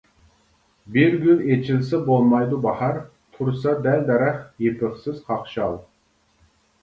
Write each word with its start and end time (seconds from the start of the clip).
بىر 0.93 1.17
گۈل 1.25 1.41
ئېچىلسا 1.55 1.99
بولمايدۇ 2.07 2.59
باھار، 2.63 2.97
تۇرسا 3.35 3.75
دەل-دەرەخ 3.89 4.41
يېپىقسىز 4.67 5.19
قاقشال. 5.29 5.77